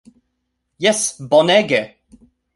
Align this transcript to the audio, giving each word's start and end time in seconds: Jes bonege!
Jes 0.85 1.01
bonege! 1.35 1.83